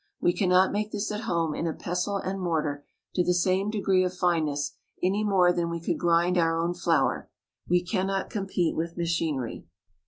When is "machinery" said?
8.97-9.65